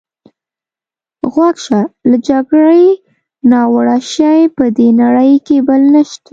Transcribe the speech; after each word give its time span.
غوږ 1.31 1.55
شه، 1.65 1.79
له 2.09 2.17
جګړې 2.27 2.85
ناوړه 3.51 3.97
شی 4.11 4.39
په 4.55 4.63
دې 4.77 4.89
نړۍ 5.01 5.33
کې 5.45 5.57
بل 5.67 5.81
نشته. 5.93 6.29